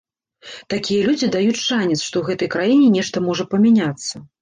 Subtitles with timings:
[0.73, 4.29] Такія людзі даюць шанец, што ў гэтай краіне нешта можа памяняцца.